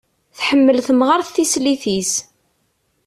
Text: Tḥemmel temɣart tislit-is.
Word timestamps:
Tḥemmel 0.37 0.77
temɣart 0.87 1.27
tislit-is. 1.35 2.13